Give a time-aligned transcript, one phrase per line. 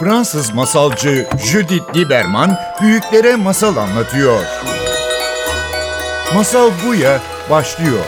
[0.00, 4.44] Fransız masalcı Judith Lieberman büyüklere masal anlatıyor.
[6.34, 7.20] Masal Buya
[7.50, 8.04] başlıyor.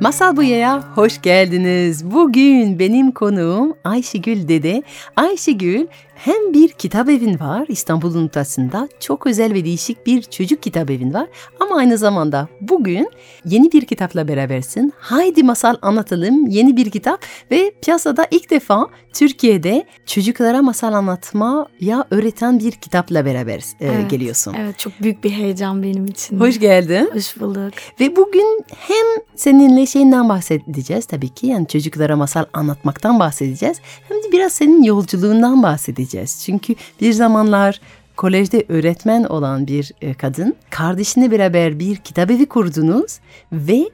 [0.00, 2.10] Masal Buya'ya hoş geldiniz.
[2.10, 4.82] Bugün benim konuğum Ayşegül Dede.
[5.16, 5.86] Ayşegül
[6.16, 8.88] hem bir kitap evin var İstanbul'un ortasında.
[9.00, 11.26] Çok özel ve değişik bir çocuk kitap evin var.
[11.60, 13.08] Ama aynı zamanda bugün
[13.44, 14.92] yeni bir kitapla berabersin.
[14.98, 22.58] Haydi masal anlatalım yeni bir kitap ve piyasada ilk defa Türkiye'de çocuklara masal anlatmaya öğreten
[22.58, 24.54] bir kitapla beraber e, Evet, geliyorsun.
[24.58, 26.40] Evet çok büyük bir heyecan benim için.
[26.40, 27.10] Hoş geldin.
[27.12, 27.72] Hoş bulduk.
[28.00, 31.46] Ve bugün hem seninle şeyinden bahsedeceğiz tabii ki.
[31.46, 33.76] Yani çocuklara masal anlatmaktan bahsedeceğiz.
[34.08, 36.05] Hem de biraz senin yolculuğundan bahsedeceğiz.
[36.44, 37.80] Çünkü bir zamanlar
[38.16, 43.18] kolejde öğretmen olan bir e, kadın kardeşine beraber bir kitabevi kurdunuz
[43.52, 43.90] ve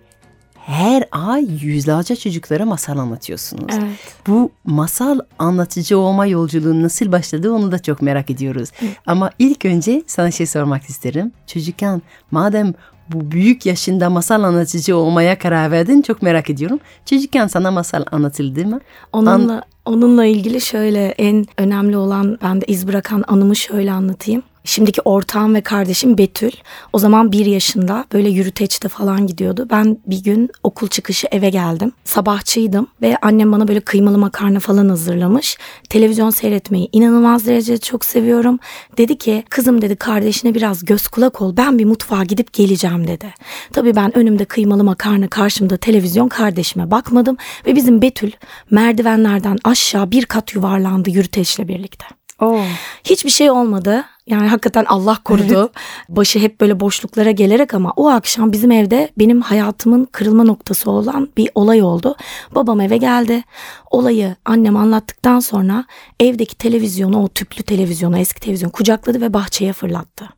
[0.55, 3.75] her ay yüzlerce çocuklara masal anlatıyorsunuz.
[3.79, 3.99] Evet.
[4.27, 8.71] Bu masal anlatıcı olma yolculuğu nasıl başladı onu da çok merak ediyoruz.
[9.07, 11.33] Ama ilk önce sana şey sormak isterim.
[11.47, 12.75] Çocukken madem
[13.09, 16.81] bu büyük yaşında masal anlatıcı olmaya karar verdin çok merak ediyorum.
[17.07, 18.81] Çocukken sana masal anlatıldı mı?
[19.13, 24.43] Onunla onunla ilgili şöyle en önemli olan bende iz bırakan anımı şöyle anlatayım.
[24.65, 26.51] Şimdiki ortağım ve kardeşim Betül.
[26.93, 29.67] O zaman bir yaşında böyle yürüteçte falan gidiyordu.
[29.71, 31.93] Ben bir gün okul çıkışı eve geldim.
[32.05, 35.59] Sabahçıydım ve annem bana böyle kıymalı makarna falan hazırlamış.
[35.89, 38.59] Televizyon seyretmeyi inanılmaz derecede çok seviyorum.
[38.99, 41.57] Dedi ki kızım dedi kardeşine biraz göz kulak ol.
[41.57, 43.27] Ben bir mutfağa gidip geleceğim dedi.
[43.73, 47.37] Tabii ben önümde kıymalı makarna karşımda televizyon kardeşime bakmadım.
[47.67, 48.31] Ve bizim Betül
[48.71, 52.07] merdivenlerden aşağı bir kat yuvarlandı yürüteçle birlikte.
[52.41, 52.61] Oo.
[53.05, 54.05] Hiçbir şey olmadı.
[54.27, 55.73] Yani hakikaten Allah korudu.
[56.09, 61.29] Başı hep böyle boşluklara gelerek ama o akşam bizim evde benim hayatımın kırılma noktası olan
[61.37, 62.17] bir olay oldu.
[62.55, 63.43] Babam eve geldi.
[63.91, 65.85] Olayı annem anlattıktan sonra
[66.21, 70.29] evdeki televizyonu, o tüplü televizyonu, eski televizyon kucakladı ve bahçeye fırlattı.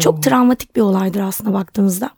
[0.00, 2.10] Çok travmatik bir olaydır aslında baktığınızda.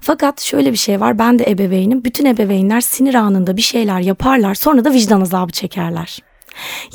[0.00, 1.18] Fakat şöyle bir şey var.
[1.18, 2.04] Ben de ebeveynim.
[2.04, 4.54] Bütün ebeveynler sinir anında bir şeyler yaparlar.
[4.54, 6.18] Sonra da vicdan azabı çekerler.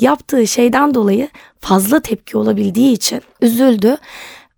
[0.00, 1.28] Yaptığı şeyden dolayı
[1.60, 3.96] fazla tepki olabildiği için üzüldü.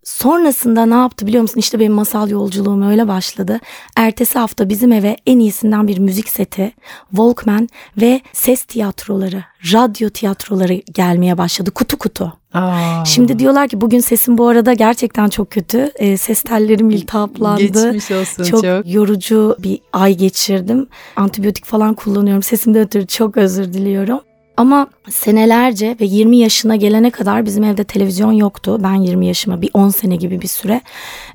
[0.05, 1.61] Sonrasında ne yaptı biliyor musun?
[1.61, 3.61] İşte benim masal yolculuğum öyle başladı.
[3.97, 6.73] Ertesi hafta bizim eve en iyisinden bir müzik seti,
[7.11, 7.69] Walkman
[8.01, 12.33] ve ses tiyatroları, radyo tiyatroları gelmeye başladı kutu kutu.
[12.55, 13.05] Aa.
[13.05, 15.91] Şimdi diyorlar ki bugün sesim bu arada gerçekten çok kötü.
[15.95, 17.63] E, ses tellerim iltihaplandı.
[17.63, 18.93] Geçmiş olsun çok, çok.
[18.93, 20.89] yorucu bir ay geçirdim.
[21.17, 22.43] Antibiyotik falan kullanıyorum.
[22.43, 24.21] Sesimden ötürü çok özür diliyorum.
[24.57, 28.79] Ama senelerce ve 20 yaşına gelene kadar bizim evde televizyon yoktu.
[28.83, 30.81] Ben 20 yaşıma bir 10 sene gibi bir süre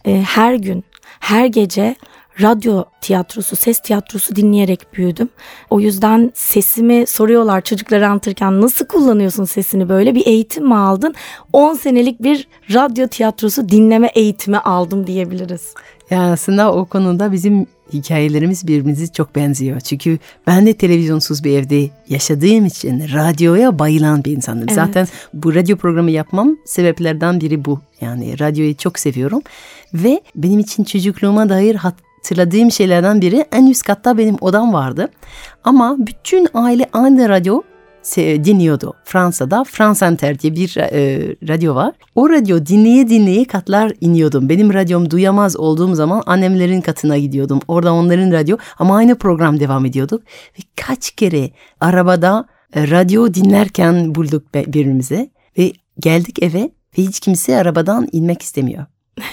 [0.06, 0.84] e, her gün,
[1.20, 1.96] her gece
[2.42, 5.30] radyo tiyatrosu, ses tiyatrosu dinleyerek büyüdüm.
[5.70, 11.16] O yüzden sesimi soruyorlar çocukları anlatırken nasıl kullanıyorsun sesini böyle bir eğitim mi aldın?
[11.54, 15.74] 10 senelik bir radyo tiyatrosu dinleme eğitimi aldım diyebiliriz.
[16.10, 19.80] Yani aslında o konuda bizim hikayelerimiz birbirimizi çok benziyor.
[19.80, 24.64] Çünkü ben de televizyonsuz bir evde yaşadığım için radyoya bayılan bir insanım.
[24.64, 24.74] Evet.
[24.74, 27.80] Zaten bu radyo programı yapmam sebeplerden biri bu.
[28.02, 29.42] Yani radyoyu çok seviyorum
[29.94, 35.10] ve benim için çocukluğuma dair hatırladığım şeylerden biri en üst katta benim odam vardı.
[35.64, 37.62] Ama bütün aile aynı radyo
[38.16, 38.94] dinliyordu.
[39.04, 41.94] Fransa'da France Inter diye bir e, radyo var.
[42.16, 44.50] O radyo dinleye dinleye katlar iniyordum.
[44.50, 47.60] Benim radyom duyamaz olduğum zaman annemlerin katına gidiyordum.
[47.68, 50.22] Orada onların radyo ama aynı program devam ediyordu.
[50.60, 51.50] Ve kaç kere
[51.82, 58.86] arabada e, radyo dinlerken bulduk birbirimize ve geldik eve ve hiç kimse arabadan inmek istemiyor.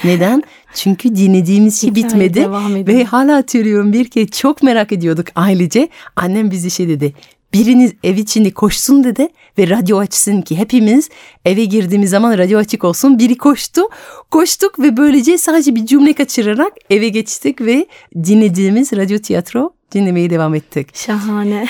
[0.04, 0.42] Neden?
[0.74, 2.50] Çünkü dinlediğimiz şey bitmedi
[2.86, 5.88] ve hala hatırlıyorum bir kez çok merak ediyorduk ailece.
[6.16, 7.14] Annem bize şey dedi.
[7.56, 9.28] Biriniz ev içinde koşsun dedi
[9.58, 11.08] ve radyo açsın ki hepimiz
[11.44, 13.18] eve girdiğimiz zaman radyo açık olsun.
[13.18, 13.82] Biri koştu,
[14.30, 20.54] koştuk ve böylece sadece bir cümle kaçırarak eve geçtik ve dinlediğimiz radyo tiyatro dinlemeye devam
[20.54, 20.96] ettik.
[20.96, 21.66] Şahane.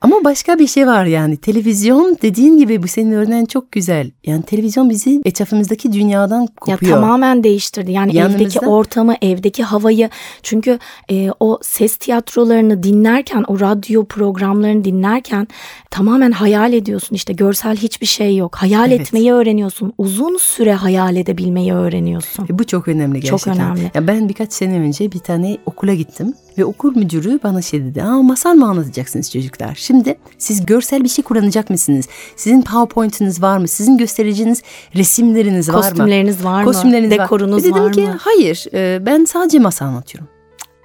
[0.00, 4.10] Ama başka bir şey var yani televizyon dediğin gibi bu senin örneğin çok güzel.
[4.26, 6.92] Yani televizyon bizi etrafımızdaki dünyadan kopuyor.
[6.92, 7.92] Ya tamamen değiştirdi.
[7.92, 10.10] Yani Yanımızda- evdeki ortamı, evdeki havayı.
[10.42, 10.78] Çünkü
[11.10, 15.48] e, o ses tiyatrolarını dinlerken, o radyo programlarını dinlerken
[15.90, 17.16] tamamen hayal ediyorsun.
[17.16, 18.56] İşte görsel hiçbir şey yok.
[18.56, 19.00] Hayal Evet.
[19.00, 19.92] etmeyi öğreniyorsun.
[19.98, 22.44] Uzun süre hayal edebilmeyi öğreniyorsun.
[22.50, 23.64] E, Bu çok önemli Çok gerçekten.
[23.66, 23.90] önemli.
[23.94, 28.02] Ya ben birkaç sene önce bir tane okula gittim ve okul müdürü bana şey dedi.
[28.02, 29.74] Aa masal mı anlatacaksınız çocuklar?
[29.74, 32.08] Şimdi siz görsel bir şey kullanacak mısınız?
[32.36, 33.68] Sizin PowerPoint'iniz var mı?
[33.68, 34.62] Sizin göstereceğiniz
[34.96, 35.82] resimleriniz var mı?
[35.82, 36.64] Kostümleriniz var mı?
[36.64, 37.24] Kostümleriniz var.
[37.24, 38.16] Dekorunuz Ve dedim var ki mı?
[38.20, 40.28] hayır e, ben sadece masal anlatıyorum.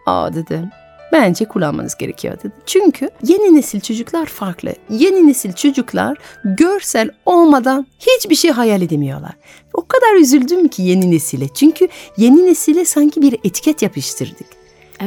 [0.06, 0.70] Aa dedim.
[1.12, 2.54] bence kullanmanız gerekiyor dedi.
[2.66, 4.74] Çünkü yeni nesil çocuklar farklı.
[4.90, 9.34] Yeni nesil çocuklar görsel olmadan hiçbir şey hayal edemiyorlar.
[9.74, 11.48] O kadar üzüldüm ki yeni nesile.
[11.54, 11.88] Çünkü
[12.18, 14.48] yeni nesile sanki bir etiket yapıştırdık.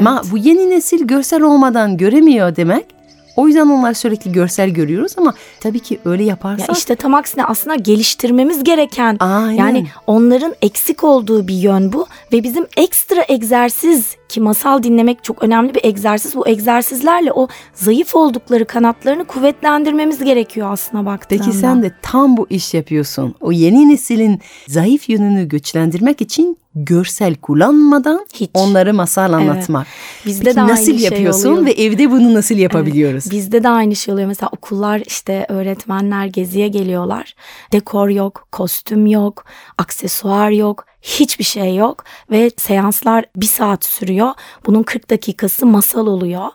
[0.00, 2.96] Ama bu yeni nesil görsel olmadan göremiyor demek.
[3.36, 7.44] O yüzden onlar sürekli görsel görüyoruz ama tabii ki öyle Ya yaparsak işte tam aksine
[7.44, 9.52] aslında geliştirmemiz gereken Aynen.
[9.52, 15.42] yani onların eksik olduğu bir yön bu ve bizim ekstra egzersiz ki masal dinlemek çok
[15.42, 16.36] önemli bir egzersiz.
[16.36, 21.42] Bu egzersizlerle o zayıf oldukları kanatlarını kuvvetlendirmemiz gerekiyor aslına baktığında.
[21.44, 23.34] Peki sen de tam bu iş yapıyorsun.
[23.40, 28.50] O yeni neslin zayıf yönünü güçlendirmek için görsel kullanmadan Hiç.
[28.54, 29.34] onları masal Evet.
[29.50, 29.86] anlatmak.
[30.26, 31.66] Bizde Peki de aynı nasıl şey yapıyorsun oluyor.
[31.66, 33.30] ve evde bunu nasıl yapabiliyoruz?
[33.30, 34.28] Bizde de aynı şey oluyor.
[34.28, 37.34] Mesela okullar işte öğretmenler geziye geliyorlar.
[37.72, 39.44] Dekor yok, kostüm yok,
[39.78, 44.30] aksesuar yok, hiçbir şey yok ve seanslar bir saat sürüyor.
[44.66, 46.46] Bunun 40 dakikası masal oluyor.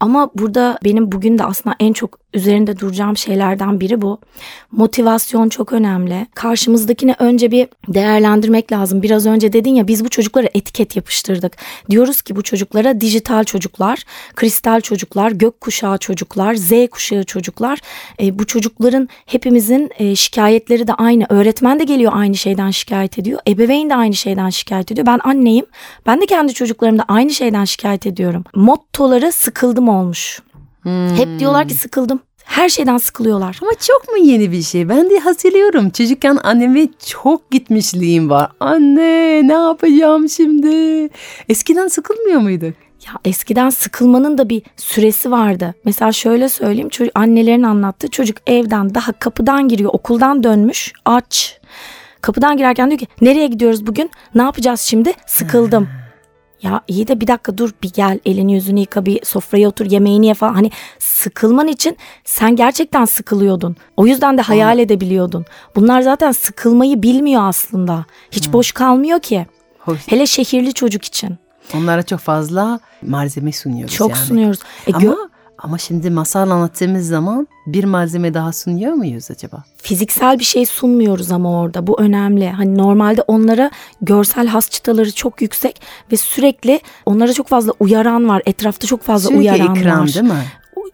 [0.00, 4.18] Ama burada benim bugün de aslında en çok üzerinde duracağım şeylerden biri bu.
[4.72, 6.26] Motivasyon çok önemli.
[6.34, 9.02] Karşımızdakini önce bir değerlendirmek lazım.
[9.02, 11.56] Biraz önce dedin ya biz bu çocuklara etiket yapıştırdık.
[11.90, 14.04] Diyoruz ki bu çocuklara dijital çocuklar,
[14.36, 17.78] kristal çocuklar, gökkuşağı çocuklar, Z kuşağı çocuklar.
[18.22, 21.26] E, bu çocukların hepimizin e, şikayetleri de aynı.
[21.28, 23.40] Öğretmen de geliyor aynı şeyden şikayet ediyor.
[23.48, 25.06] Ebeveyn de aynı şeyden şikayet ediyor.
[25.06, 25.66] Ben anneyim.
[26.06, 28.44] Ben de kendi çocuklarımda aynı şeyden şikayet ediyorum.
[28.54, 30.40] Mottoları sıkıldım olmuş.
[31.16, 32.20] Hep diyorlar ki sıkıldım.
[32.44, 33.58] Her şeyden sıkılıyorlar.
[33.62, 34.88] Ama çok mu yeni bir şey?
[34.88, 35.90] Ben de hatırlıyorum.
[35.90, 38.50] Çocukken anneme çok gitmişliğim var.
[38.60, 41.08] Anne ne yapacağım şimdi?
[41.48, 42.74] Eskiden sıkılmıyor muyduk?
[43.06, 45.74] Ya eskiden sıkılmanın da bir süresi vardı.
[45.84, 46.88] Mesela şöyle söyleyeyim.
[46.88, 49.90] Çocuk, annelerin anlattığı çocuk evden daha kapıdan giriyor.
[49.92, 51.59] Okuldan dönmüş aç.
[52.20, 54.10] Kapıdan girerken diyor ki nereye gidiyoruz bugün?
[54.34, 55.12] Ne yapacağız şimdi?
[55.26, 55.88] Sıkıldım.
[56.62, 60.26] Ya iyi de bir dakika dur bir gel elini yüzünü yıka bir sofraya otur yemeğini
[60.26, 60.54] ye falan.
[60.54, 63.76] Hani sıkılman için sen gerçekten sıkılıyordun.
[63.96, 65.44] O yüzden de hayal edebiliyordun.
[65.76, 68.04] Bunlar zaten sıkılmayı bilmiyor aslında.
[68.30, 69.46] Hiç boş kalmıyor ki.
[69.78, 69.98] Hoş.
[70.08, 71.38] Hele şehirli çocuk için.
[71.74, 74.20] Onlara çok fazla malzeme sunuyoruz Çok yani.
[74.20, 74.60] sunuyoruz.
[74.86, 75.28] E, Ama, gö-
[75.62, 79.64] ama şimdi masal anlattığımız zaman bir malzeme daha sunuyor muyuz acaba?
[79.82, 82.50] fiziksel bir şey sunmuyoruz ama orada bu önemli.
[82.50, 83.70] Hani normalde onlara
[84.02, 85.80] görsel has çıtaları çok yüksek
[86.12, 88.42] ve sürekli onlara çok fazla uyaran var.
[88.46, 90.14] Etrafta çok fazla Sürekli uyaran ekran var.
[90.14, 90.44] değil mi?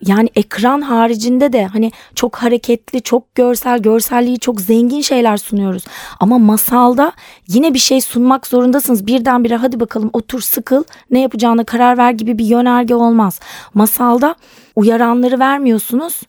[0.06, 5.84] Yani ekran haricinde de hani çok hareketli, çok görsel, görselliği çok zengin şeyler sunuyoruz.
[6.20, 7.12] Ama masalda
[7.48, 9.06] yine bir şey sunmak zorundasınız.
[9.06, 13.40] Birdenbire hadi bakalım otur sıkıl ne yapacağına karar ver gibi bir yönerge olmaz.
[13.74, 14.34] Masalda
[14.76, 16.22] uyaranları vermiyorsunuz.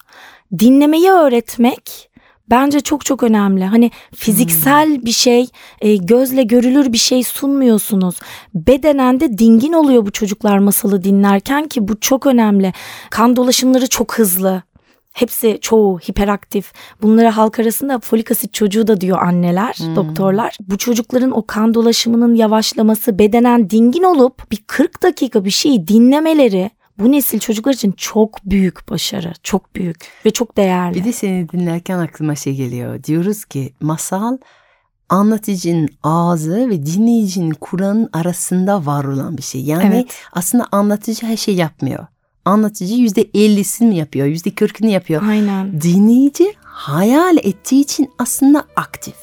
[0.60, 2.07] Dinlemeyi öğretmek
[2.50, 3.66] bence çok çok önemli.
[3.66, 5.48] Hani fiziksel bir şey,
[5.82, 8.20] e, gözle görülür bir şey sunmuyorsunuz.
[8.54, 12.74] Bedenen de dingin oluyor bu çocuklar masalı dinlerken ki bu çok önemli.
[13.10, 14.64] Kan dolaşımları çok hızlı.
[15.14, 16.74] Hepsi çoğu hiperaktif.
[17.02, 20.58] Bunlara halk arasında folik asit çocuğu da diyor anneler, doktorlar.
[20.60, 26.72] Bu çocukların o kan dolaşımının yavaşlaması, bedenen dingin olup bir 40 dakika bir şeyi dinlemeleri
[27.00, 29.34] bu nesil çocuklar için çok büyük başarı.
[29.44, 30.96] Çok büyük ve çok değerli.
[30.96, 33.04] Bir de seni dinlerken aklıma şey geliyor.
[33.04, 34.38] Diyoruz ki masal
[35.10, 39.62] anlatıcının ağzı ve dinleyicinin Kur'an'ın arasında var olan bir şey.
[39.62, 40.16] Yani Evet.
[40.34, 42.08] aslında anlatıcı her şey yapmıyor.
[42.46, 45.24] Anlatıcı yüzde ellisini yapıyor, yüzde kırkını yapıyor.
[45.30, 45.82] Aynen.
[45.82, 49.16] Dinleyici hayal ettiği için aslında aktif.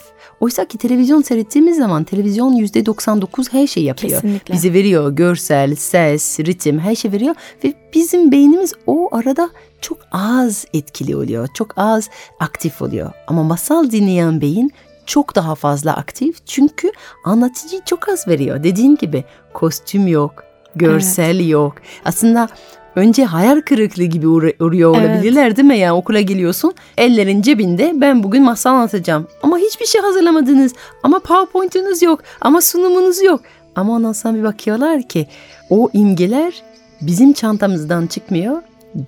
[0.44, 4.20] Oysa ki televizyon seyrettiğimiz zaman televizyon yüzde 99 her şey yapıyor.
[4.20, 4.54] Kesinlikle.
[4.54, 7.34] Bize veriyor görsel, ses, ritim her şey veriyor
[7.64, 11.48] ve bizim beynimiz o arada çok az etkili oluyor.
[11.54, 12.10] Çok az
[12.40, 13.12] aktif oluyor.
[13.26, 14.70] Ama masal dinleyen beyin
[15.06, 16.92] çok daha fazla aktif çünkü
[17.24, 18.62] anlatıcı çok az veriyor.
[18.64, 19.24] Dediğin gibi
[19.54, 20.44] kostüm yok,
[20.76, 21.74] görsel yok.
[22.04, 22.48] Aslında
[22.96, 25.10] önce hayal kırıklığı gibi uğruyor Evet.
[25.10, 25.78] olabilirler değil mi?
[25.78, 29.28] Yani okula geliyorsun ellerin cebinde ben bugün masal anlatacağım.
[29.42, 30.72] Ama hiçbir şey hazırlamadınız.
[31.02, 32.20] Ama PowerPoint'unuz yok.
[32.40, 33.40] Ama sunumunuz yok.
[33.76, 35.26] Ama ondan sonra bir bakıyorlar ki
[35.70, 36.62] o imgeler
[37.00, 38.62] bizim çantamızdan çıkmıyor.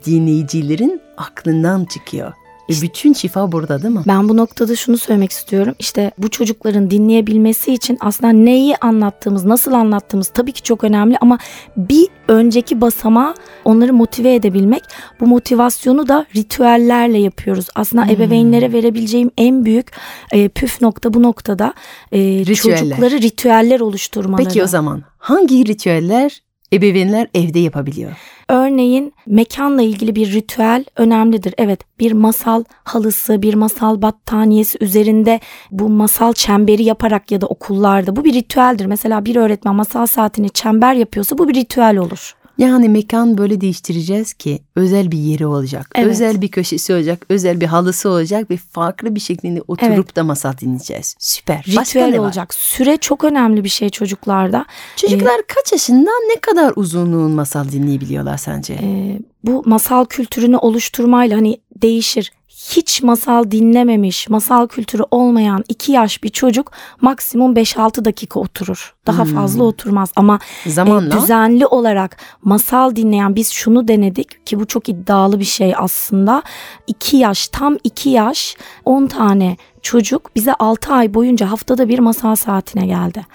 [0.07, 2.33] Dinleyicilerin aklından çıkıyor.
[2.71, 4.01] E bütün şifa burada değil mi?
[4.07, 5.75] Ben bu noktada şunu söylemek istiyorum.
[5.79, 11.39] İşte bu çocukların dinleyebilmesi için aslında neyi anlattığımız, nasıl anlattığımız tabii ki çok önemli ama
[11.77, 14.83] bir önceki basamağı onları motive edebilmek.
[15.21, 17.67] Bu motivasyonu da ritüellerle yapıyoruz.
[17.75, 18.11] Aslında Hmm.
[18.11, 19.87] ebeveynlere verebileceğim en büyük
[20.33, 21.75] e, püf nokta bu noktada
[22.13, 22.79] e, Ritüeller.
[22.79, 24.45] çocukları ritüeller oluşturmaları.
[24.49, 26.43] Peki o zaman hangi ritüeller
[26.73, 28.13] ebeveynler evde yapabiliyor?
[28.49, 31.55] Örneğin mekanla ilgili bir ritüel önemlidir.
[31.59, 38.17] Evet bir masal halısı, bir masal battaniyesi üzerinde bu masal çemberi yaparak ya da okullarda
[38.17, 38.87] bu bir ritüeldir.
[38.87, 42.36] Mesela bir öğretmen masal saatini çember yapıyorsa bu bir ritüel olur.
[42.59, 45.91] Yani mekan böyle değiştireceğiz ki özel bir yeri olacak.
[45.95, 46.09] Evet.
[46.09, 47.27] Özel bir köşesi olacak.
[47.29, 51.15] Özel bir halısı olacak ve farklı bir şekilde oturup da masal dinleyeceğiz.
[51.19, 51.65] Süper.
[51.77, 52.25] Başka Ritüel ne var?
[52.25, 52.55] olacak.
[52.55, 54.67] Süre çok önemli bir şey çocuklarda.
[54.97, 58.75] Çocuklar kaç yaşında ne kadar uzunluğun masal dinleyebiliyorlar sence?
[58.83, 62.33] Ee, bu masal kültürünü oluşturmayla hani değişir.
[62.71, 68.95] Hiç masal dinlememiş, masal kültürü olmayan 2 yaş bir çocuk maksimum 5-6 dakika oturur.
[69.07, 69.35] Daha Hmm.
[69.35, 74.89] fazla oturmaz ama e, Zamanla düzenli olarak masal dinleyen biz şunu denedik ki bu çok
[74.89, 76.43] iddialı bir şey aslında.
[76.87, 79.57] 2 yaş tam 2 yaş 10 tane
[79.87, 83.27] çocuk bize 6 ay boyunca haftada bir masal saatine geldi.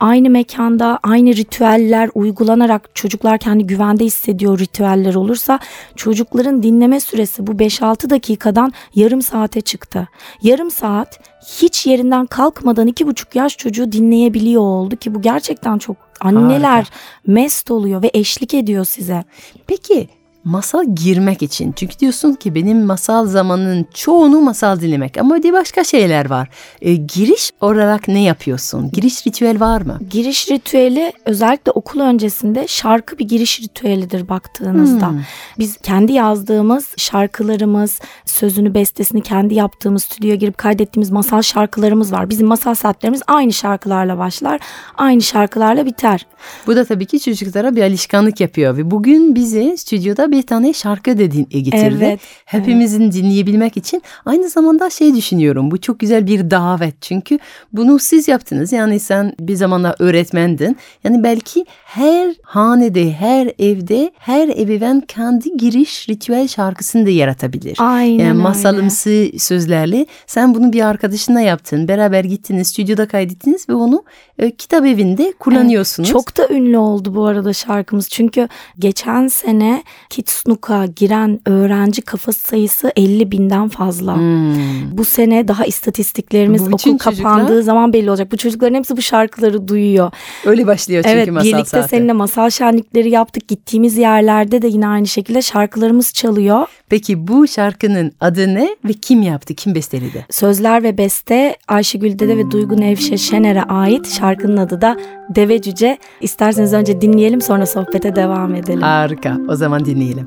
[0.00, 5.58] Aynı mekanda aynı ritüeller uygulanarak çocuklar kendi güvende hissediyor ritüeller olursa
[5.96, 10.08] çocukların dinleme süresi bu 5-6 dakikadan yarım saate çıktı.
[10.42, 11.20] Yarım saat
[11.60, 16.90] hiç yerinden kalkmadan iki buçuk yaş çocuğu dinleyebiliyor oldu ki bu gerçekten çok anneler Harika.
[17.26, 19.24] mest oluyor ve eşlik ediyor size.
[19.66, 20.08] Peki
[20.44, 25.84] masal girmek için çünkü diyorsun ki benim masal zamanının çoğunu masal dinlemek ama de başka
[25.84, 26.48] şeyler var.
[26.82, 28.90] E, giriş olarak ne yapıyorsun?
[28.90, 29.98] Giriş ritüel var mı?
[30.10, 35.08] Giriş ritüeli özellikle okul öncesinde şarkı bir giriş ritüelidir baktığınızda.
[35.08, 35.20] Hmm.
[35.58, 42.30] Biz kendi yazdığımız şarkılarımız, sözünü bestesini kendi yaptığımız stüdyoya girip kaydettiğimiz masal şarkılarımız var.
[42.30, 44.60] Bizim masal saatlerimiz aynı şarkılarla başlar,
[44.96, 46.26] aynı şarkılarla biter.
[46.66, 51.18] Bu da tabii ki çocuklara bir alışkanlık yapıyor ve bugün bize stüdyoda bir tane şarkı
[51.18, 51.96] da din- getirdi.
[52.04, 55.70] Evet, Hepimizin dinleyebilmek için aynı zamanda şey düşünüyorum.
[55.70, 57.38] Bu çok güzel bir davet çünkü
[57.72, 58.72] bunu siz yaptınız.
[58.72, 60.76] Yani sen bir zamanlar öğretmendin.
[61.04, 67.76] Yani belki her hanede, her evde, her ebeveyn kendi giriş ritüel şarkısını da yaratabilir.
[67.78, 68.42] Aynen Yani öyle.
[68.42, 71.88] masalımsı sözlerle sen bunu bir arkadaşınla yaptın.
[71.88, 74.04] Beraber gittiniz, stüdyoda kaydettiniz ve onu
[74.38, 76.08] e, kitap evinde kullanıyorsunuz.
[76.08, 78.08] Çok da ünlü oldu bu arada şarkımız.
[78.08, 79.82] Çünkü geçen sene
[80.20, 84.16] Kitsnuka giren öğrenci kafası sayısı 50 binden fazla.
[84.16, 84.98] Hmm.
[84.98, 88.32] Bu sene daha istatistiklerimiz Bu okul kapandığı çocuklar- zaman belli olacak.
[88.32, 90.10] Bu çocukların hepsi bu şarkıları duyuyor.
[90.44, 91.88] Öyle başlıyor çünkü evet masal birlikte saati.
[91.88, 93.48] seninle masal şenlikleri yaptık.
[93.48, 96.66] Gittiğimiz yerlerde de yine aynı şekilde şarkılarımız çalıyor.
[96.88, 100.26] Peki bu şarkının adı ne ve kim yaptı, kim besteledi?
[100.30, 104.08] Sözler ve beste Ayşegül Dede ve Duygu Nevşe Şener'e ait.
[104.18, 104.96] Şarkının adı da
[105.30, 105.98] Deve Cüce.
[106.20, 108.82] İsterseniz önce dinleyelim sonra sohbete devam edelim.
[108.82, 109.36] Harika.
[109.48, 110.26] O zaman dinleyelim.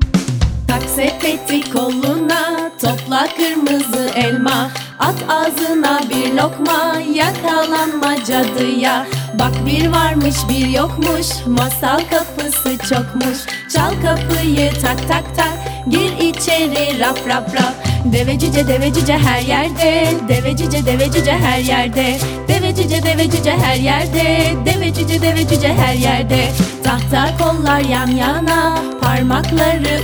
[0.68, 4.70] Tak sepeti koluna topla kırmızı elma.
[4.98, 9.06] At ağzına bir lokma yakalanma cadıya.
[9.38, 13.38] Bak bir varmış bir yokmuş masal kapısı çokmuş.
[13.74, 15.54] Çal kapıyı tak tak tak
[15.88, 17.74] gir içeri rap rap rap.
[18.12, 20.06] Deve cüce deve cüce her yerde.
[20.28, 22.18] Deve cüce deve cüce her yerde.
[22.48, 24.54] Deve cüce deve cüce her yerde.
[24.66, 26.48] Deve cüce deve cüce her yerde.
[26.84, 30.00] Tahta kollar yan yana Parmakları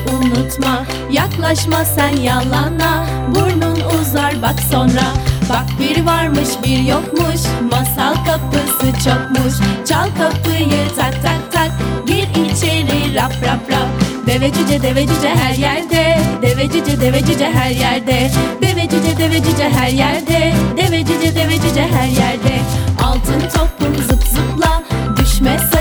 [0.50, 3.06] unutma Yaklaşma sen yalana.
[3.34, 5.06] Burnun uzar bak sonra.
[5.50, 7.40] Bak bir varmış bir yokmuş.
[7.70, 9.54] Masal kapısı çokmuş.
[9.88, 11.70] Çal kapıyı tak tak tak.
[12.06, 13.88] Gir içeri rap rap rap.
[14.26, 16.18] Deve cüce deve cüce her yerde.
[16.42, 18.30] Deve cüce deve cüce her yerde.
[18.62, 20.52] Deve cüce deve cüce her yerde.
[20.76, 22.60] Deve cüce deve cüce her yerde.
[23.04, 24.82] Altın topum zıp zıpla.
[25.16, 25.79] Düşme sakın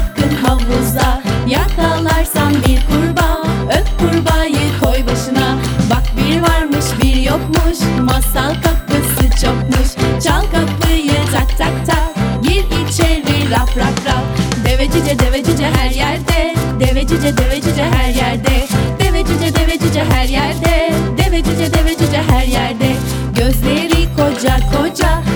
[13.51, 14.23] rap rap rap.
[14.65, 16.55] Deve cüce deve cüce her yerde.
[16.79, 18.67] Deve cüce deve cüce her yerde.
[18.99, 20.93] Deve cüce deve cüce her yerde.
[21.17, 22.95] Deve cüce deve cüce her yerde.
[23.35, 25.28] Gözleri koca koca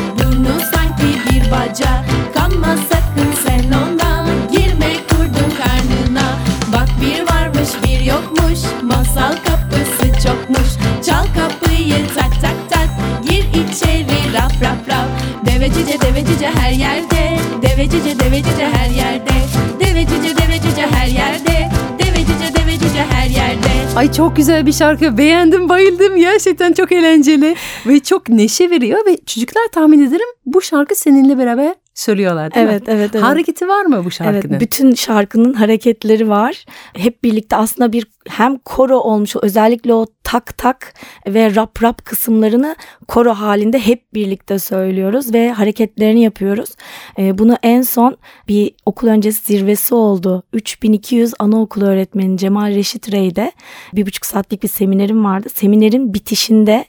[17.83, 19.31] yerde Deve cüce deve cüce her yerde
[19.79, 24.65] Deve cüce deve cüce her yerde Deve cüce deve cüce her yerde Ay çok güzel
[24.65, 25.17] bir şarkı.
[25.17, 26.17] Beğendim, bayıldım.
[26.17, 31.75] Gerçekten çok eğlenceli ve çok neşe veriyor ve çocuklar tahmin ederim bu şarkı seninle beraber
[31.93, 32.71] söylüyorlar değil mi?
[32.71, 33.23] Evet, evet, evet.
[33.23, 34.51] Hareketi var mı bu şarkının?
[34.51, 36.65] Evet, bütün şarkının hareketleri var.
[36.93, 40.93] Hep birlikte aslında bir hem koro olmuş özellikle o tak tak
[41.27, 42.75] ve rap rap kısımlarını
[43.07, 46.69] koro halinde hep birlikte söylüyoruz ve hareketlerini yapıyoruz.
[47.17, 50.43] E, bunu en son bir okul öncesi zirvesi oldu.
[50.53, 53.51] 3200 anaokulu öğretmeni Cemal Reşit Rey'de
[53.93, 55.49] bir buçuk saatlik bir seminerim vardı.
[55.53, 56.85] Seminerin bitişinde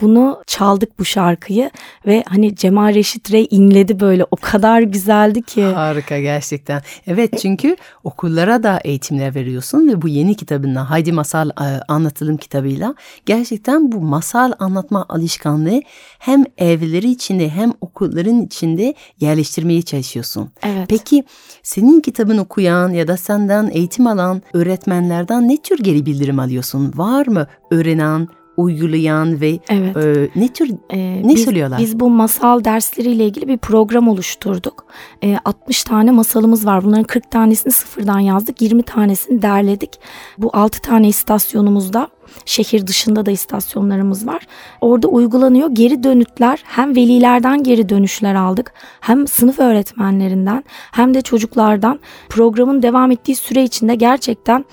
[0.00, 1.70] bunu çaldık bu şarkıyı
[2.06, 5.64] ve hani Cemal Reşit Rey inledi böyle o kadar güzeldi ki.
[5.64, 6.82] Harika gerçekten.
[7.06, 10.34] Evet çünkü okullara da eğitimler veriyorsun ve bu yeni
[10.78, 12.94] kitabınla Haydi Masal e, Anlatılım kitabıyla
[13.26, 15.82] gerçekten bu masal anlatma alışkanlığı
[16.18, 20.50] hem evleri içinde hem okulların içinde yerleştirmeye çalışıyorsun.
[20.62, 20.88] Evet.
[20.88, 21.24] Peki
[21.62, 26.92] senin kitabını okuyan ya da senden eğitim alan öğretmenlerden ne tür geri bildirim alıyorsun?
[26.96, 29.96] Var mı öğrenen, uygulayan ve Evet.
[29.96, 31.78] e, ne tür Ee, Ne biz, söylüyorlar?
[31.78, 34.86] Biz bu masal dersleriyle ilgili bir program oluşturduk.
[35.24, 36.84] Ee, 60 tane masalımız var.
[36.84, 38.62] Bunların 40 tanesini sıfırdan yazdık.
[38.62, 39.90] 20 tanesini derledik.
[40.38, 42.08] Bu 6 tane istasyonumuzda
[42.44, 44.46] şehir dışında da istasyonlarımız var.
[44.80, 45.68] Orada uygulanıyor.
[45.72, 48.72] Geri dönütler hem velilerden geri dönüşler aldık.
[49.00, 52.00] Hem sınıf öğretmenlerinden hem de çocuklardan.
[52.28, 54.64] Programın devam ettiği süre içinde gerçekten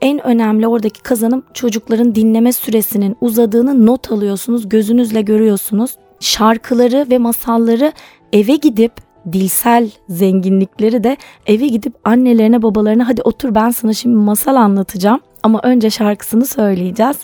[0.00, 5.96] en önemli oradaki kazanım çocukların dinleme süresinin uzadığını not alıyorsunuz, gözünüzle görüyorsunuz.
[6.20, 7.92] Şarkıları ve masalları
[8.32, 8.92] eve gidip
[9.32, 11.16] dilsel zenginlikleri de
[11.46, 17.16] eve gidip annelerine babalarına hadi otur ben sana şimdi masal anlatacağım ama önce şarkısını söyleyeceğiz.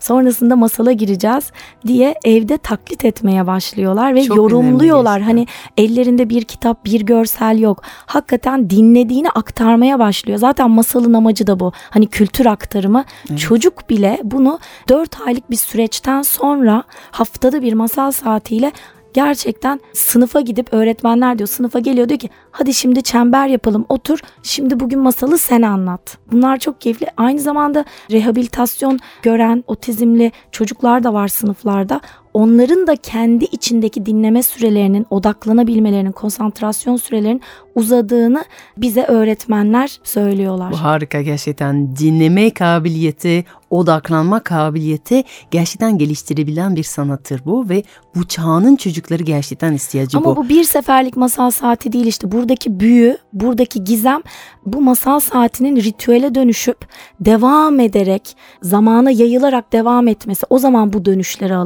[0.00, 1.52] Sonrasında masala gireceğiz
[1.86, 5.22] diye evde taklit etmeye başlıyorlar ve Çok yorumluyorlar.
[5.22, 7.82] Hani ellerinde bir kitap, bir görsel yok.
[8.06, 10.38] Hakikaten dinlediğini aktarmaya başlıyor.
[10.38, 11.72] Zaten masalın amacı da bu.
[11.90, 13.04] Hani kültür aktarımı.
[13.36, 18.72] Çocuk bile bunu 4 aylık bir süreçten sonra haftada bir masal saatiyle
[19.14, 24.80] gerçekten sınıfa gidip öğretmenler diyor sınıfa geliyor diyor ki hadi şimdi çember yapalım otur şimdi
[24.80, 26.18] bugün masalı sen anlat.
[26.32, 27.06] Bunlar çok keyifli.
[27.16, 32.00] Aynı zamanda rehabilitasyon gören otizmli çocuklar da var sınıflarda.
[32.34, 37.40] Onların da kendi içindeki dinleme sürelerinin, odaklanabilmelerinin, konsantrasyon sürelerinin
[37.74, 38.44] uzadığını
[38.76, 40.72] bize öğretmenler söylüyorlar.
[40.72, 47.82] Bu harika gerçekten dinleme kabiliyeti, odaklanma kabiliyeti gerçekten geliştirebilen bir sanattır bu ve
[48.14, 50.36] bu çağının çocukları gerçekten ihtiyacı Ama bu.
[50.36, 54.22] bu bir seferlik masal saati değil işte buradaki büyü, buradaki gizem
[54.66, 56.86] bu masal saatinin ritüele dönüşüp
[57.20, 60.46] devam ederek zamana yayılarak devam etmesi.
[60.50, 61.56] O zaman bu dönüşleri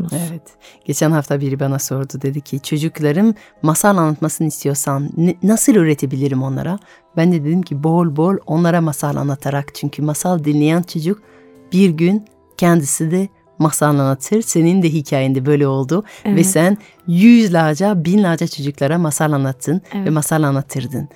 [0.00, 0.30] alabiliyorsunuz.
[0.32, 0.42] Evet.
[0.84, 6.78] Geçen hafta biri bana sordu dedi ki çocuklarım masal anlatmasını istiyorsan ne- nasıl öğretebilirim onlara?
[7.16, 11.22] Ben de dedim ki bol bol onlara masal anlatarak çünkü masal dinleyen çocuk
[11.72, 12.24] bir gün
[12.56, 14.42] kendisi de masal anlatır.
[14.42, 16.46] Senin de hikayende böyle oldu ve Evet.
[16.46, 20.10] sen yüzlerce, binlerce çocuklara masal anlattın ve Evet.
[20.12, 21.08] masal anlatırdın.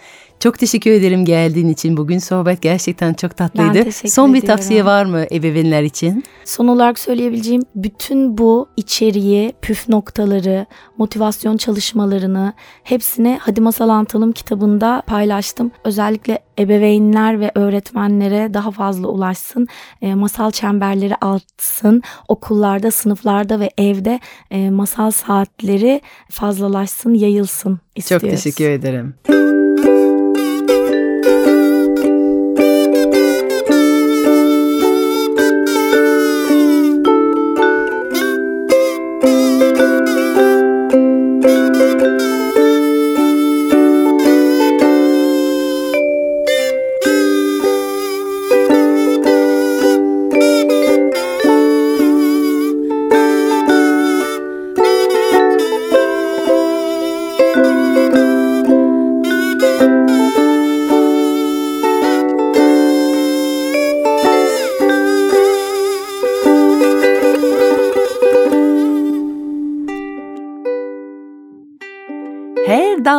[0.43, 1.97] Çok teşekkür ederim geldiğin için.
[1.97, 3.85] Bugün sohbet gerçekten çok tatlıydı.
[3.85, 4.57] teşekkür Son bir ediyorum.
[4.57, 6.25] tavsiye var mı ebeveynler için?
[6.45, 10.67] Son olarak söyleyebileceğim bütün bu içeriği, püf noktaları,
[10.99, 12.53] motivasyon çalışmalarını
[12.83, 15.71] hepsini Hadi Masal Anlatalım kitabında paylaştım.
[15.85, 19.69] Özellikle ebeveynler ve öğretmenlere daha fazla ulaşsın.
[20.03, 22.03] E, masal çemberleri artsın.
[22.29, 26.01] Okullarda, sınıflarda ve evde e, masal saatleri
[26.31, 28.29] fazlalaşsın, yayılsın istiyoruz.
[28.29, 29.15] Çok teşekkür ederim.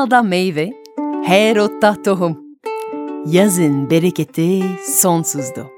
[0.04, 0.74] Dalda meyve,
[1.26, 2.40] her otta tohum.
[3.26, 4.64] Yazın bereketi
[5.02, 5.70] sonsuzdu.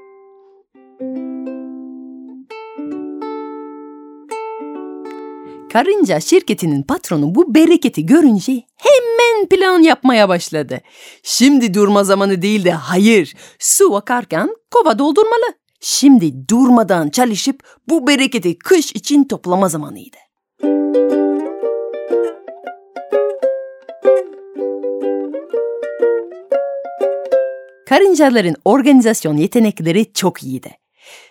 [5.72, 10.80] Karınca şirketinin patronu bu bereketi görünce hemen plan yapmaya başladı.
[11.22, 15.54] Şimdi durma zamanı değil de hayır, su akarken kova doldurmalı.
[15.80, 20.16] Şimdi durmadan çalışıp bu bereketi kış için toplama zamanıydı.
[27.86, 30.70] Karıncaların organizasyon yetenekleri çok iyiydi.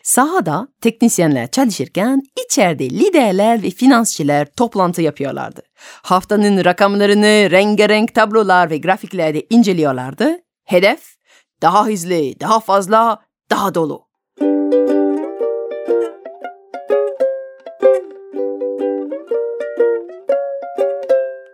[0.04, 5.62] Sahada teknisyenler çalışırken içeride liderler ve finansçılar toplantı yapıyorlardı.
[6.02, 10.38] Haftanın rakamlarını rengarenk tablolar ve grafiklerde inceliyorlardı.
[10.64, 11.16] Hedef
[11.62, 14.06] daha hızlı, daha fazla, daha dolu.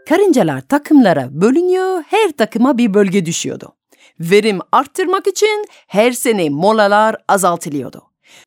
[0.09, 3.73] Karıncalar takımlara bölünüyor, her takıma bir bölge düşüyordu.
[4.21, 8.01] Verim arttırmak için her sene molalar azaltılıyordu.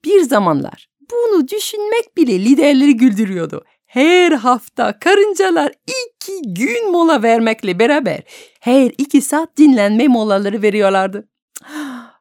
[0.04, 3.64] Bir zamanlar bunu düşünmek bile liderleri güldürüyordu.
[3.86, 8.22] Her hafta karıncalar iki gün mola vermekle beraber
[8.60, 11.28] her iki saat dinlenme molaları veriyorlardı.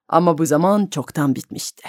[0.08, 1.84] Ama bu zaman çoktan bitmişti.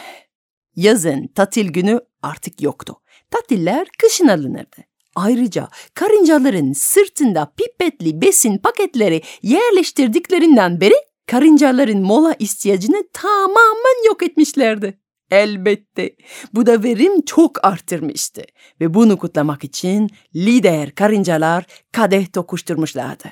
[0.76, 2.94] Yazın tatil günü artık yoktu.
[3.30, 4.76] Tatiller kışın alınırdı.
[5.14, 10.94] Ayrıca karıncaların sırtında pipetli besin paketleri yerleştirdiklerinden beri
[11.26, 14.98] karıncaların mola ihtiyacını tamamen yok etmişlerdi.
[15.30, 16.16] Elbette
[16.54, 18.42] bu da verim çok arttırmıştı
[18.80, 23.28] ve bunu kutlamak için lider karıncalar kadeh tokuşturmuşlardı.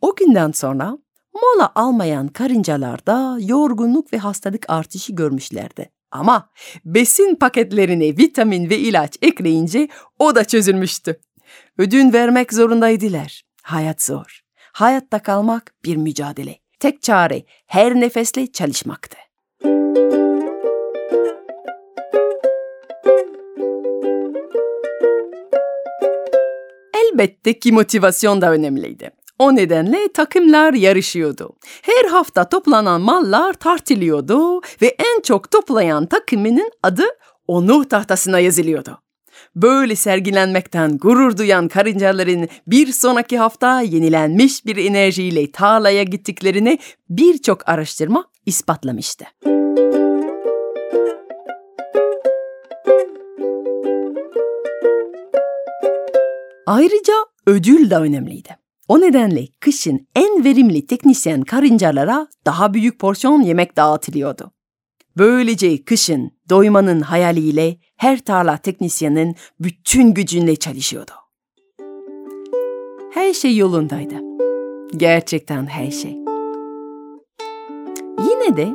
[0.00, 0.98] O günden sonra
[1.34, 5.90] mola almayan karıncalar da yorgunluk ve hastalık artışı görmüşlerdi.
[6.10, 6.50] Ama
[6.84, 11.20] besin paketlerine vitamin ve ilaç ekleyince o da çözülmüştü.
[11.78, 13.42] Ödün vermek zorundaydılar.
[13.62, 14.40] Hayat zor.
[14.72, 16.63] Hayatta kalmak bir mücadele.
[16.84, 19.16] Tek çare her nefesle çalışmaktı.
[26.94, 29.10] Elbette ki motivasyon da önemliydi.
[29.38, 31.56] O nedenle takımlar yarışıyordu.
[31.82, 37.04] Her hafta toplanan mallar tartılıyordu ve en çok toplayan takımının adı
[37.46, 39.03] onur tahtasına yazılıyordu.
[39.56, 46.78] Böyle sergilenmekten gurur duyan karıncaların bir sonraki hafta yenilenmiş bir enerjiyle tarlaya gittiklerini
[47.10, 49.24] birçok araştırma ispatlamıştı.
[56.66, 57.14] Ayrıca
[57.46, 58.56] ödül de önemliydi.
[58.88, 64.50] O nedenle kışın en verimli teknisyen karıncalara daha büyük porsiyon yemek dağıtılıyordu.
[65.18, 71.12] Böylece kışın doymanın hayaliyle her tarla teknisyenin bütün gücünle çalışıyordu.
[73.14, 74.14] Her şey yolundaydı.
[74.96, 76.16] Gerçekten her şey.
[78.18, 78.68] Yine de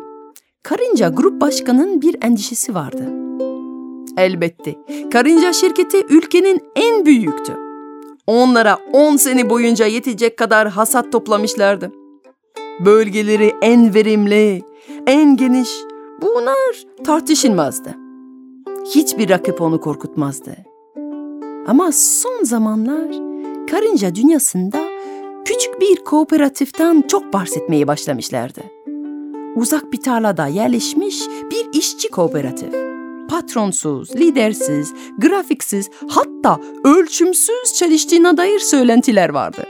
[0.63, 3.04] karınca grup başkanının bir endişesi vardı.
[4.17, 4.75] Elbette
[5.12, 7.54] karınca şirketi ülkenin en büyüktü.
[8.28, 11.91] Onlara 10 sene boyunca yetecek kadar hasat toplamışlardı.
[12.86, 14.62] Bölgeleri en verimli,
[15.08, 15.69] en geniş,
[16.21, 17.95] bunlar tartışılmazdı.
[18.95, 20.55] Hiçbir rakip onu korkutmazdı.
[21.67, 23.08] Ama son zamanlar
[23.71, 24.79] karınca dünyasında
[25.45, 28.62] küçük bir kooperatiften çok bahsetmeye başlamışlardı.
[29.55, 32.89] Uzak bir tarlada yerleşmiş bir işçi kooperatif
[33.29, 39.67] patronsuz, lidersiz, grafiksiz hatta ölçümsüz çalıştığına dair söylentiler vardı.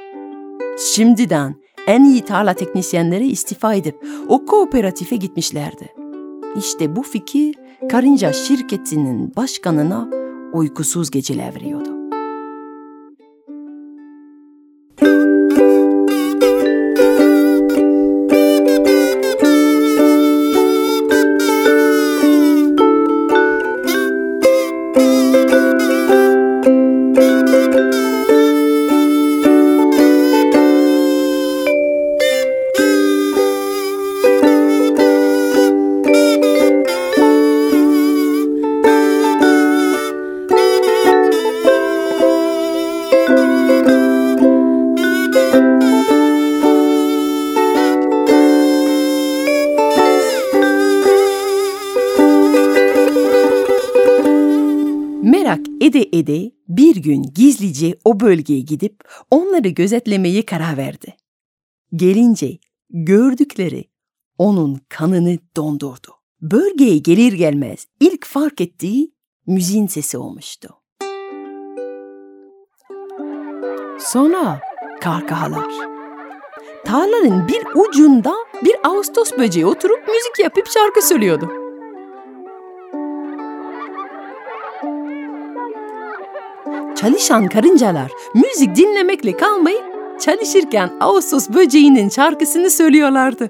[0.93, 1.55] Şimdiden
[1.87, 3.95] en iyi tarla teknisyenleri istifa edip
[4.27, 5.93] o kooperatife gitmişlerdi.
[6.59, 7.55] İşte bu fikir
[7.91, 10.09] karınca şirketinin başkanına
[10.53, 11.98] uykusuz geceler veriyordu.
[55.89, 61.15] Ede ede bir gün gizlice o bölgeye gidip onları gözetlemeye karar verdi.
[61.95, 62.57] Gelince
[62.89, 63.85] gördükleri
[64.37, 66.07] onun kanını dondurdu.
[66.41, 69.11] Bölgeye gelir gelmez ilk fark ettiği
[69.47, 70.69] müziğin sesi olmuştu.
[73.99, 74.59] Sonra
[75.01, 75.73] kahkahalar.
[76.85, 81.68] Tarlanın bir ucunda bir Ağustos böceği oturup müzik yapıp şarkı söylüyordu.
[87.01, 89.83] Çalışan karıncalar müzik dinlemekle kalmayıp
[90.21, 93.49] çalışırken Ağustos böceğinin şarkısını söylüyorlardı.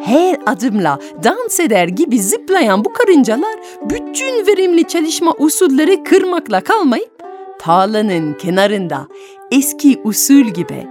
[0.00, 3.54] Her adımla dans eder gibi zıplayan bu karıncalar
[3.90, 7.22] bütün verimli çalışma usulleri kırmakla kalmayıp
[7.58, 9.08] tarlanın kenarında
[9.50, 10.86] eski usul gibi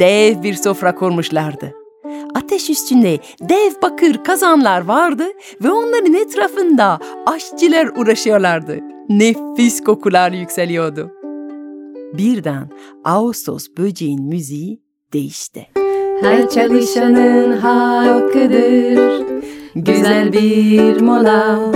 [0.00, 1.72] dev bir sofra kurmuşlardı.
[2.34, 5.24] Ateş üstünde dev bakır kazanlar vardı
[5.62, 8.78] ve onların etrafında aşçılar uğraşıyorlardı.
[9.08, 11.23] Nefis kokular yükseliyordu.
[12.18, 12.70] Birden
[13.04, 15.66] Ağustos böceğin müziği değişti.
[16.20, 19.22] Her çalışanın hakkıdır
[19.74, 21.72] güzel bir mola.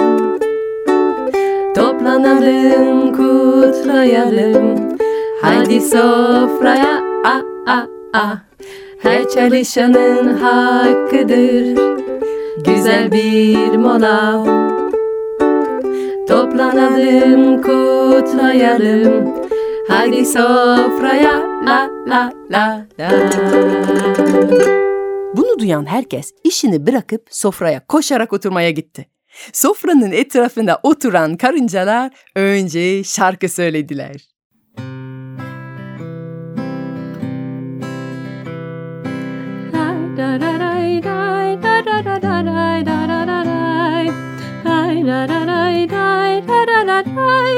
[1.75, 4.99] Toplanalım, kutlayalım.
[5.43, 8.39] Hadi sofraya, a a a
[9.03, 11.79] Her çalışanın hakkıdır
[12.65, 14.45] Güzel bir mola
[16.29, 19.35] Toplanalım kutlayalım
[19.89, 23.11] Hadi sofraya la la la la
[25.37, 29.07] Bunu duyan herkes işini bırakıp sofraya koşarak oturmaya gitti.
[29.53, 34.29] Sofranın etrafında oturan karıncalar önce şarkı söylediler.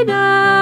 [0.06, 0.59] Ne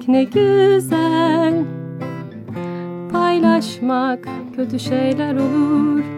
[0.00, 1.64] söylemek ne güzel
[3.12, 6.09] Paylaşmak kötü şeyler olur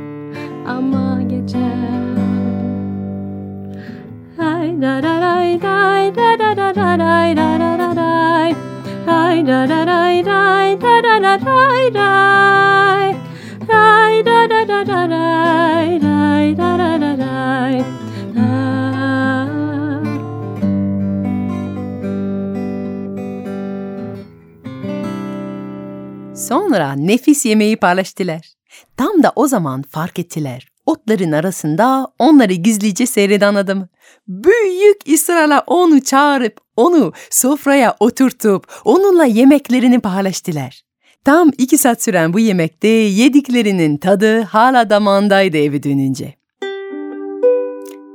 [26.49, 28.55] Sonra nefis yemeği paylaştılar.
[28.97, 30.69] Tam da o zaman fark ettiler.
[30.87, 33.89] Otların arasında onları gizlice seyreden adamı.
[34.29, 40.83] Büyük ısrarla onu çağırıp onu sofraya oturtup onunla yemeklerini paylaştılar.
[41.25, 46.35] Tam iki saat süren bu yemekte yediklerinin tadı hala damağındaydı eve dönünce.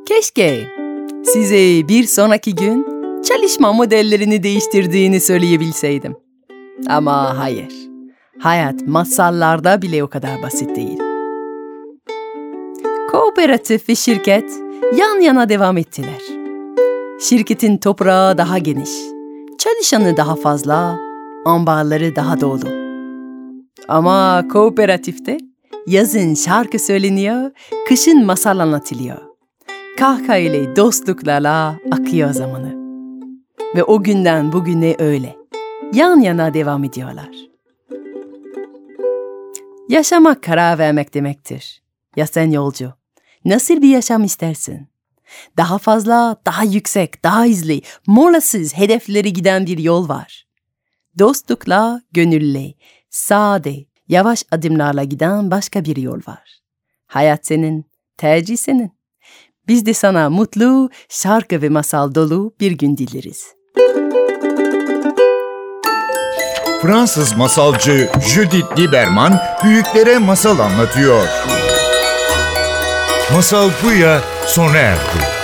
[0.08, 0.68] Keşke
[1.24, 2.88] size bir sonraki gün
[3.28, 6.16] çalışma modellerini değiştirdiğini söyleyebilseydim.
[6.88, 7.87] Ama hayır.
[8.40, 11.00] Hayat masallarda bile o kadar basit değil.
[13.12, 14.52] Kooperatif ve şirket
[14.98, 16.22] yan yana devam ettiler.
[17.20, 18.90] Şirketin toprağı daha geniş,
[19.58, 21.00] çalışanı daha fazla,
[21.46, 22.68] ambarları daha dolu.
[23.88, 25.38] Ama kooperatifte
[25.88, 27.52] yazın şarkı söyleniyor,
[27.88, 29.18] kışın masal anlatılıyor.
[29.98, 32.78] Kahkaha ile dostluklarla akıyor zamanı.
[33.76, 35.36] Ve o günden bugüne öyle.
[35.94, 37.47] Yan yana devam ediyorlar.
[39.90, 41.82] Yaşamak karar vermek demektir.
[42.16, 42.94] Ya sen yolcu?
[43.46, 44.88] Nasıl bir yaşam istersin?
[45.58, 50.48] Daha fazla, daha yüksek, daha hızlı, molasız hedefleri giden bir yol var.
[51.20, 52.74] Dostlukla, gönülle,
[53.10, 56.60] sade, yavaş adımlarla giden başka bir yol var.
[57.08, 57.86] Hayat senin,
[58.18, 58.92] tercih senin.
[59.68, 63.57] Biz de sana mutlu, şarkı ve masal dolu bir gün dileriz.
[66.88, 71.28] Fransız masalcı Judith Lieberman büyüklere masal anlatıyor.
[73.34, 75.37] Masal bu ya sona erdi.